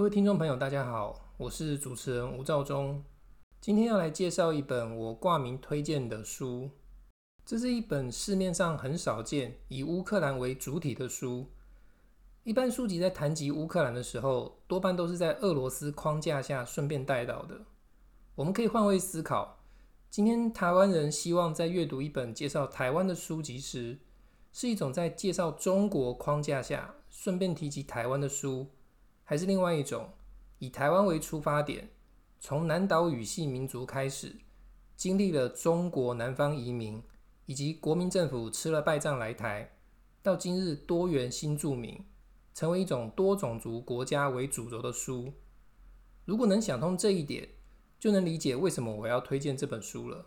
[0.00, 3.04] 各位听众朋友，大家好，我是主持人吴兆忠。
[3.60, 6.70] 今天要来介绍一本我挂名推荐的书。
[7.44, 11.50] 这是一本市面上很少见以乌克兰为主体的书。
[12.44, 17.60] 一般书籍在谈及乌克兰的时候，多半都是在俄罗斯框架下顺便带到的。
[18.36, 19.58] 我们可以换位思考，
[20.08, 23.98] 今天台湾人希望在阅读一本介绍台湾的书籍时，
[24.50, 28.68] 是一种在介绍中国框架下顺便提及台湾的书。
[29.30, 30.08] 还是另外一种，
[30.58, 31.88] 以台湾为出发点，
[32.40, 34.34] 从南岛语系民族开始，
[34.96, 37.00] 经历了中国南方移民，
[37.46, 39.76] 以及国民政府吃了败仗来台，
[40.20, 42.04] 到今日多元新住民，
[42.52, 45.32] 成为一种多种族国家为主轴的书。
[46.24, 47.50] 如果能想通这一点，
[48.00, 50.26] 就能理解为什么我要推荐这本书了。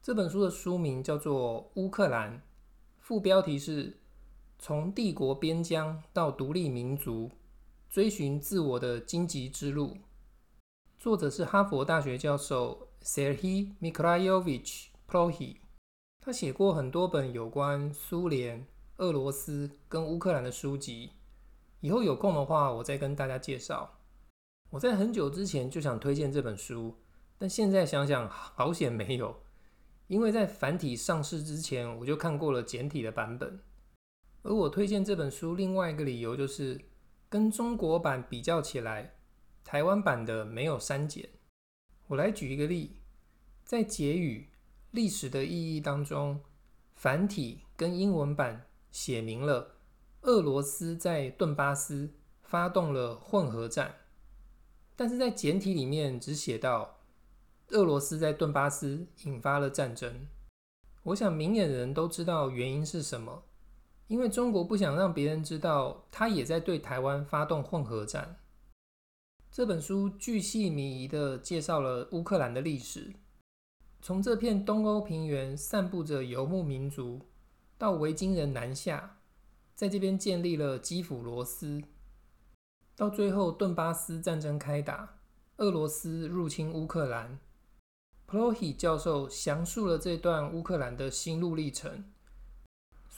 [0.00, 2.38] 这本书的书名叫做《乌克兰》，
[3.00, 3.98] 副标题是
[4.56, 7.28] “从帝国边疆到独立民族”。
[7.90, 9.96] 追寻自我的荆棘之路，
[10.96, 15.56] 作者是哈佛大学教授 Serhiy Mykolaiovich Plokhy。
[16.20, 18.64] 他写过很多本有关苏联、
[18.98, 21.10] 俄罗斯跟乌克兰的书籍。
[21.80, 23.98] 以后有空的话，我再跟大家介绍。
[24.70, 26.94] 我在很久之前就想推荐这本书，
[27.38, 29.34] 但现在想想好险没有，
[30.06, 33.58] 因为在繁体上市之前，我就看过了简体的版本。
[34.42, 36.80] 而我推荐这本书另外一个理由就是。
[37.30, 39.14] 跟中国版比较起来，
[39.62, 41.30] 台湾版的没有删减。
[42.08, 42.96] 我来举一个例，
[43.64, 44.50] 在结语
[44.90, 46.40] “历史的意义”当中，
[46.96, 49.76] 繁体跟英文版写明了
[50.22, 53.94] 俄罗斯在顿巴斯发动了混合战，
[54.96, 56.98] 但是在简体里面只写到
[57.68, 60.26] 俄罗斯在顿巴斯引发了战争。
[61.04, 63.44] 我想明眼人都知道原因是什么。
[64.10, 68.40] 因为中国不想让别人知道，他也在对台湾发动混合战。
[69.52, 73.14] 这本书巨细靡遗地介绍了乌克兰的历史，
[74.02, 77.20] 从这片东欧平原散布着游牧民族，
[77.78, 79.18] 到维京人南下，
[79.76, 81.80] 在这边建立了基辅罗斯，
[82.96, 85.18] 到最后顿巴斯战争开打，
[85.58, 87.38] 俄罗斯入侵乌克兰。
[88.26, 92.04] Plohy 教授详述了这段乌克兰的心路历程。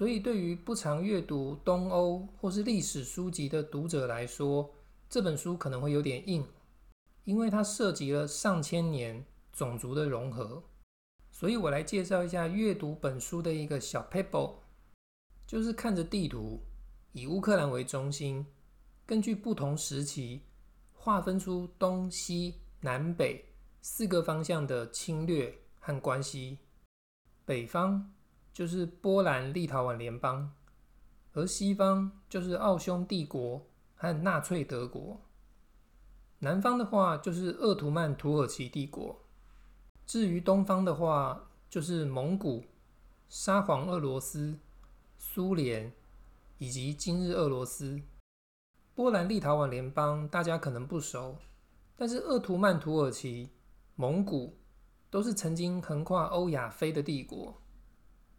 [0.00, 4.72] 所以，对于不常阅读东欧或是历史书籍的读者来说，
[5.10, 6.42] 这本书可能会有点硬，
[7.24, 9.22] 因为它涉及了上千年
[9.52, 10.62] 种族的融合。
[11.30, 14.54] 所以我来介绍一下阅读本书的一个小撇步，
[15.46, 16.62] 就是看着地图，
[17.12, 18.46] 以乌克兰为中心，
[19.04, 20.40] 根据不同时期
[20.94, 23.44] 划分出东西南北
[23.82, 26.56] 四个方向的侵略和关系。
[27.44, 28.10] 北方。
[28.52, 30.52] 就是波兰立陶宛联邦，
[31.32, 35.20] 而西方就是奥匈帝国和纳粹德国。
[36.40, 39.20] 南方的话就是鄂图曼土耳其帝国。
[40.06, 42.64] 至于东方的话，就是蒙古、
[43.28, 44.58] 沙皇俄罗斯、
[45.18, 45.92] 苏联
[46.58, 48.00] 以及今日俄罗斯。
[48.94, 51.36] 波兰立陶宛联邦大家可能不熟，
[51.96, 53.50] 但是鄂图曼土耳其、
[53.94, 54.58] 蒙古
[55.10, 57.60] 都是曾经横跨欧亚非的帝国。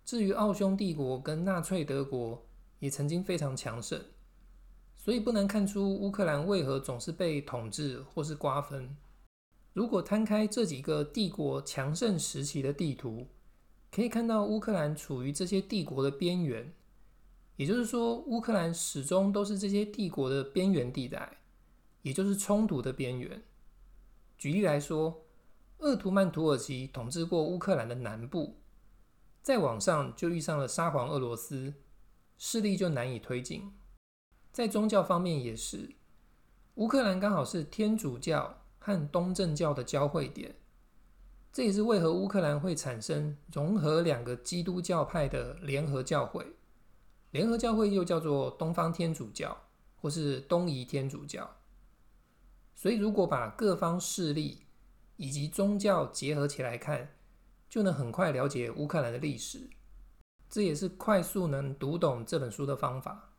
[0.03, 2.45] 至于奥匈帝国跟纳粹德国
[2.79, 4.01] 也曾经非常强盛，
[4.97, 8.95] 所以不难看出乌克兰为何总是被统治或是瓜分。
[9.73, 13.27] 如果摊开这几个帝国强盛时期的地图，
[13.89, 16.73] 可以看到乌克兰处于这些帝国的边缘，
[17.55, 21.37] 也就是说，乌克兰始终都是这些帝国的边缘地带，
[22.01, 23.41] 也就是冲突的边缘。
[24.37, 25.23] 举例来说，
[25.77, 28.60] 鄂图曼土耳其统治过乌克兰的南部。
[29.41, 31.73] 再往上就遇上了沙皇俄罗斯，
[32.37, 33.73] 势力就难以推进。
[34.51, 35.95] 在宗教方面也是，
[36.75, 40.55] 乌克兰刚好是天主教和东正教的交汇点，
[41.51, 46.45] 这也是为何乌克兰会产生融合两个基督教派的联合教会。
[47.31, 49.57] 联合教会又叫做东方天主教
[49.95, 51.49] 或是东仪天主教。
[52.75, 54.65] 所以，如果把各方势力
[55.15, 57.09] 以及宗教结合起来看，
[57.71, 59.69] 就能很快了解乌克兰的历史，
[60.49, 63.29] 这也是快速能读懂这本书的方法。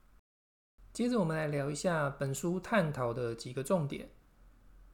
[0.90, 4.08] 接着，我们来聊一下本书探讨的几个重点，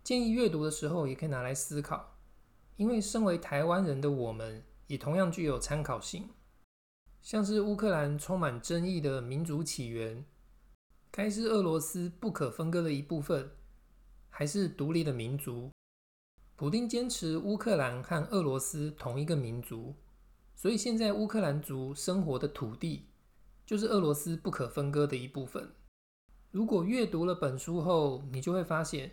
[0.03, 2.19] 建议阅读的时候也可以拿来思考，
[2.75, 6.31] 因为身为台湾人的我们，也同样具有参考性。
[7.23, 10.25] 像是乌克兰充满争议的民族起源，
[11.13, 13.53] 该是俄罗斯不可分割的一部分，
[14.31, 15.71] 还是独立的民族？
[16.59, 19.95] 普丁坚持乌克兰和俄罗斯同一个民族，
[20.57, 23.07] 所以现在乌克兰族生活的土地
[23.65, 25.71] 就是俄罗斯不可分割的一部分。
[26.51, 29.13] 如果阅读了本书后，你就会发现，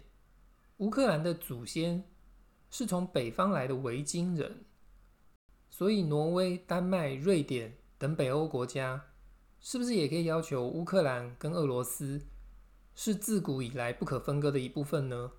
[0.77, 2.03] 乌克兰的祖先
[2.71, 4.65] 是从北方来的维京人，
[5.69, 9.09] 所以挪威、丹麦、瑞典等北欧国家，
[9.59, 12.25] 是不是也可以要求乌克兰跟俄罗斯
[12.95, 15.33] 是自古以来不可分割的一部分呢？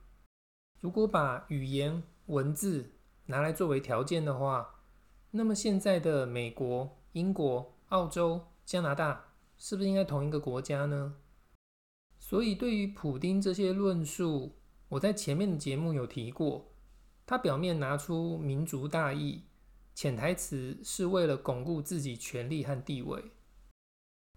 [0.81, 2.93] 如果把语言文字
[3.27, 4.83] 拿来作为条件的话，
[5.31, 11.15] 那么现在的美国、英国、澳洲、加拿大是不是应该同一个国家呢？
[12.19, 14.57] 所以对于普丁这些论述，
[14.89, 16.73] 我在前面的节目有提过，
[17.27, 19.43] 他表面拿出民族大义，
[19.95, 23.33] 潜台词是为了巩固自己权力和地位。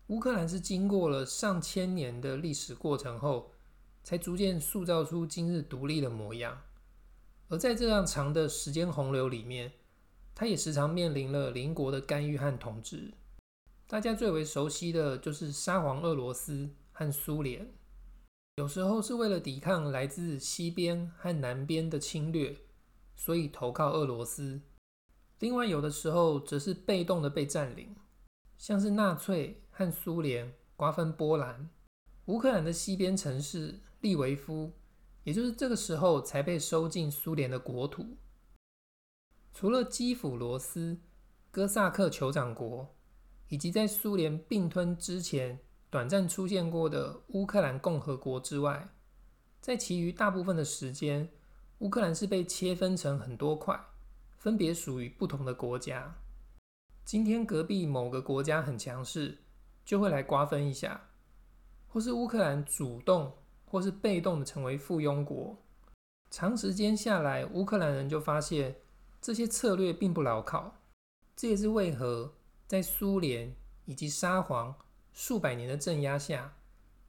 [0.08, 3.52] 乌克兰是经过了上千年的历史过程后，
[4.10, 6.60] 才逐渐塑造出今日独立的模样。
[7.48, 9.72] 而在这样长的时间洪流里面，
[10.34, 13.14] 他也时常面临了邻国的干预和统治。
[13.86, 17.72] 大家最为熟悉的就是沙皇俄罗斯和苏联，
[18.56, 22.58] 有时候是为了抵抗来自西边和南边的侵略，
[23.16, 24.62] 所以投靠俄罗斯；
[25.38, 27.96] 另外有的时候则是被动的被占领，
[28.58, 29.62] 像是纳粹。
[29.70, 31.70] 和苏联瓜分波兰，
[32.26, 34.72] 乌克兰的西边城市利维夫，
[35.24, 38.18] 也就是这个时候才被收进苏联的国土。
[39.54, 41.00] 除了基辅罗斯、
[41.52, 42.96] 哥萨克酋长国，
[43.48, 45.60] 以及在苏联并吞之前
[45.90, 48.90] 短暂出现过的乌克兰共和国之外，
[49.60, 51.30] 在其余大部分的时间，
[51.80, 53.80] 乌克兰是被切分成很多块，
[54.38, 56.16] 分别属于不同的国家。
[57.04, 59.40] 今天隔壁某个国家很强势。
[59.86, 61.10] 就会来瓜分一下，
[61.88, 63.36] 或是乌克兰主动
[63.70, 65.56] 或是被动的成为附庸国。
[66.32, 68.76] 长时间下来，乌克兰人就发现
[69.22, 70.82] 这些策略并不牢靠。
[71.36, 72.34] 这也是为何
[72.68, 73.56] 在苏联
[73.86, 74.76] 以及沙皇
[75.14, 76.56] 数百年的镇压下，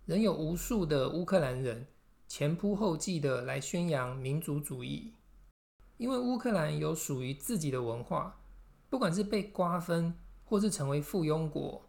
[0.05, 1.87] 仍有无数的乌克兰人
[2.29, 5.15] 前仆后继的来宣扬民族主义。
[5.97, 8.41] 因为乌克兰有属于自己的文化，
[8.89, 10.15] 不管是被瓜分
[10.45, 11.83] 或是成为附庸国。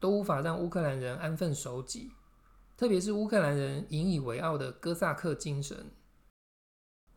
[0.00, 2.10] 都无法让乌克兰人安分守己，
[2.76, 5.90] 特别是乌克兰人引以为傲的哥萨克精神。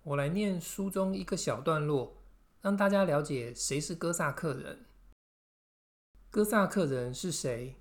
[0.03, 2.21] 我来念书中一个小段落，
[2.61, 4.85] 让大家了解谁是哥萨克人。
[6.29, 7.75] 哥萨克人是谁？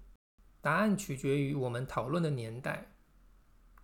[0.62, 2.92] 答案取决于我们讨论的年代。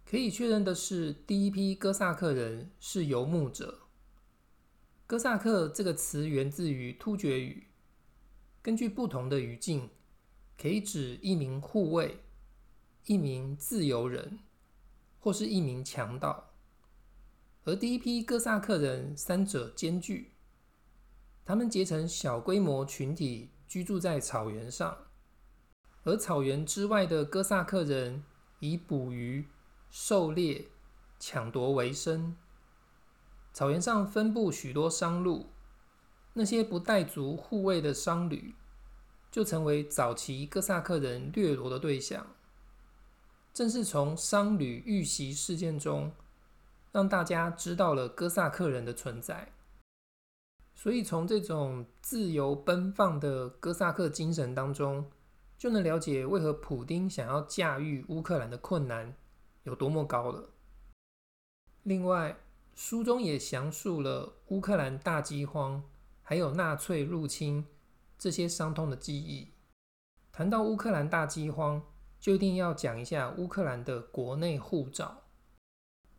[0.06, 3.80] 可以确认的是，第一批哥萨克人是游牧者。
[5.06, 7.66] 哥萨克这个词源自于突厥语，
[8.62, 9.90] 根据不同的语境。
[10.56, 12.20] 可以指一名护卫、
[13.06, 14.38] 一名自由人，
[15.18, 16.50] 或是一名强盗。
[17.64, 20.32] 而第一批哥萨克人三者兼具，
[21.44, 24.96] 他们结成小规模群体，居住在草原上。
[26.04, 28.24] 而草原之外的哥萨克人
[28.60, 29.46] 以捕鱼、
[29.90, 30.68] 狩猎、
[31.18, 32.36] 抢夺为生。
[33.52, 35.50] 草原上分布许多商路，
[36.34, 38.54] 那些不带足护卫的商旅。
[39.30, 42.26] 就成为早期哥萨克人掠夺的对象。
[43.52, 46.12] 正是从商旅遇袭事件中，
[46.92, 49.52] 让大家知道了哥萨克人的存在。
[50.74, 55.10] 所以，从这种自由奔放的哥萨克精神当中，
[55.58, 59.14] 就能了解为何普丁想要驾驭乌克兰的困难
[59.64, 60.48] 有多么高了。
[61.82, 62.36] 另外，
[62.74, 65.82] 书中也详述了乌克兰大饥荒，
[66.22, 67.66] 还有纳粹入侵。
[68.18, 69.48] 这些伤痛的记忆。
[70.30, 71.82] 谈到乌克兰大饥荒，
[72.20, 75.22] 就一定要讲一下乌克兰的国内护照。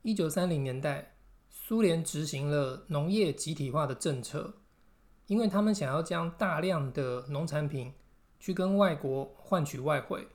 [0.01, 1.15] 一九三零年代，
[1.49, 4.55] 苏联执行了农业集体化的政策，
[5.27, 7.93] 因为他们想要将大量的农产品
[8.39, 10.27] 去跟外国换取外汇。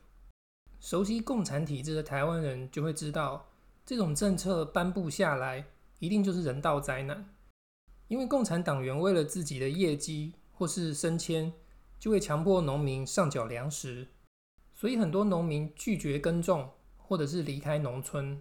[0.79, 3.49] 熟悉共产体制的台湾人就会知道，
[3.85, 5.67] 这种政策颁布下来，
[5.99, 7.35] 一定就是人道灾难，
[8.09, 10.33] 因为共产党员为了自己的业绩。
[10.59, 11.53] 或是升迁，
[12.01, 14.09] 就会强迫农民上缴粮食，
[14.87, 18.41] 所以很多农民拒绝耕种，或者是离开农村，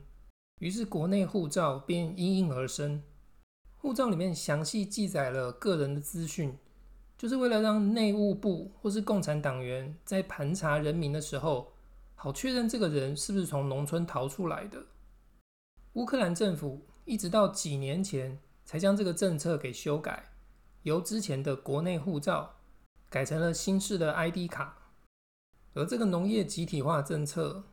[0.59, 3.01] 于是国内护照便应运而生。
[3.77, 6.55] 护照里面详细记载了个人的资讯，
[7.17, 11.73] 就是为了让内务部或是共产党员在盘查人民的时候，
[12.13, 14.85] 好确认这个人是不是从农村逃出来的。
[15.93, 20.31] 乌克兰政府一直到几年前才将这个政策给修改。
[20.83, 22.57] 由之前的国内护照
[23.09, 24.77] 改成了新式的 ID 卡，
[25.75, 27.65] 而这个农业集体化政策，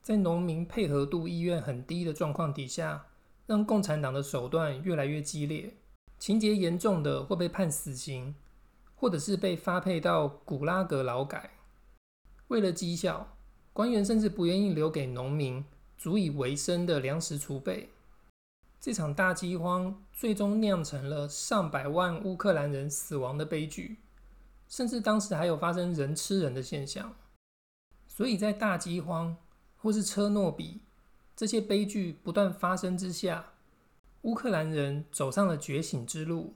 [0.00, 3.06] 在农民配合度意愿很低的状况底下，
[3.46, 5.76] 让共产党的手段越来越激烈，
[6.18, 8.34] 情节严重的会被判死刑，
[8.96, 11.50] 或者是被发配到古拉格劳改。
[12.48, 13.36] 为了绩效，
[13.74, 15.62] 官员甚至不愿意留给农民
[15.98, 17.90] 足以维生的粮食储备。
[18.80, 23.98] 这场大饥荒最终酿成了上百万乌克兰人死亡的悲剧，
[24.66, 27.14] 甚至当时还有发生人吃人的现象。
[28.20, 29.34] 所以在大饥荒
[29.78, 30.82] 或是车诺比
[31.34, 33.54] 这些悲剧不断发生之下，
[34.20, 36.52] 乌克兰人走上了觉醒之路。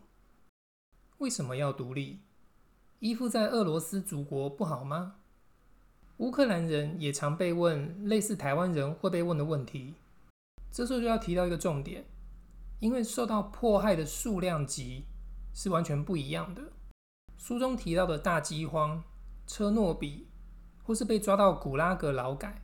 [1.16, 2.20] 为什么要独立？
[3.00, 5.14] 依附在俄罗斯祖国不好吗？
[6.18, 9.94] 乌克兰人也常被问类似台湾人会被问的问题。
[10.70, 12.04] 这时候就要提到一个重点，
[12.78, 15.04] 因为受到迫害的数量级
[15.54, 16.64] 是完全不一样的。
[17.38, 19.02] 书中提到的大饥荒、
[19.46, 20.26] 车诺比，
[20.84, 22.62] 或是被抓到古拉格劳改，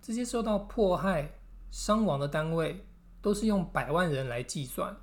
[0.00, 1.32] 这些受到迫害、
[1.70, 2.86] 伤亡的单位，
[3.20, 4.96] 都是用百万人来计算。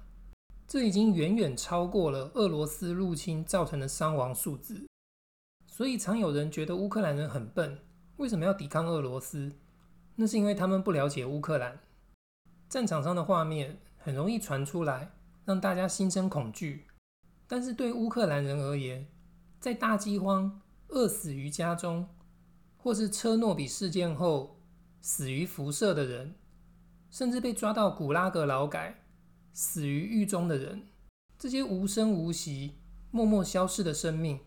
[0.65, 4.88] 这已经远远超过了俄罗斯入侵造成的伤亡数字，
[5.67, 7.77] 所以常有人觉得乌克兰人很笨，
[8.15, 9.51] 为什么要抵抗俄罗斯？
[10.15, 11.79] 那是因为他们不了解乌克兰。
[12.70, 15.12] 战场上的画面很容易传出来，
[15.43, 16.88] 让大家心生恐惧。
[17.46, 19.08] 但是对乌克兰人而言，
[19.60, 22.08] 在大饥荒、饿死于家中，
[22.83, 24.59] 或是车诺比事件后
[24.99, 26.35] 死于辐射的人，
[27.09, 29.05] 甚至被抓到古拉格劳改。
[29.53, 30.89] 死于狱中的人，
[31.39, 32.73] 这些无声无息、
[33.09, 34.37] 默默消逝的生命，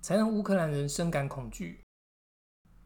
[0.00, 1.82] 才让乌克兰人深感恐惧。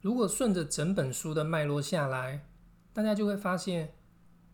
[0.01, 2.49] 如果顺着整本书的脉络下来，
[2.93, 3.95] 大家就会发现，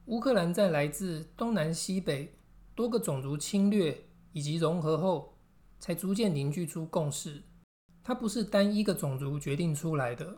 [0.07, 2.37] 乌克兰在来自东南西北
[2.75, 5.39] 多个种族侵略以及融合后，
[5.81, 7.43] 才逐渐凝聚出共识。
[8.05, 10.37] 它不是单一个种族决定出来的，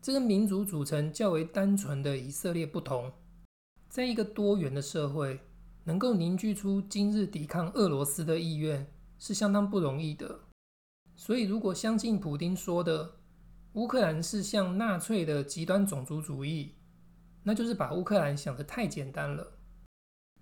[0.00, 3.10] 这跟民族组成较为单纯的以色列不同，
[3.88, 5.40] 在一个多元的社会。
[5.84, 8.86] 能够凝聚出今日抵抗俄罗斯的意愿
[9.18, 10.38] 是相当不容易的。
[11.16, 13.16] 所以，如果相信普丁说的
[13.72, 16.76] 乌克兰是像纳粹的极端种族主义，
[17.42, 19.58] 那就是把乌克兰想得太简单了。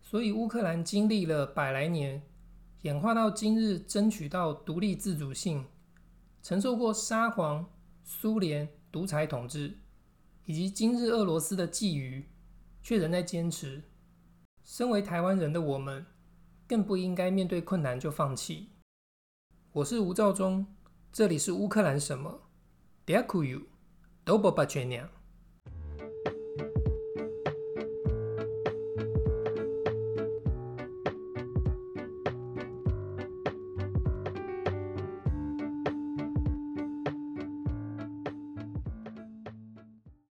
[0.02, 2.22] 所以，乌克兰经历了百来年，
[2.82, 5.64] 演化到今日争取到独立自主性，
[6.41, 7.65] 承受过沙皇、
[8.03, 9.79] 苏联独裁统治，
[10.45, 12.25] 以及今日俄罗斯的觊觎，
[12.83, 13.83] 却仍在坚持。
[14.63, 16.05] 身为台湾人的我们，
[16.67, 18.69] 更不应该面对困难就放弃。
[19.73, 20.65] 我是吴兆忠，
[21.11, 22.41] 这里是乌克兰什么？
[23.05, 23.65] Дякую,
[24.23, 25.09] до побачення